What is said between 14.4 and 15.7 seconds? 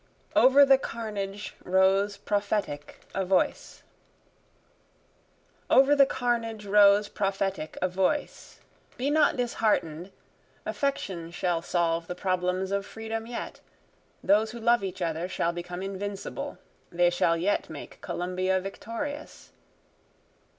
who love each other shall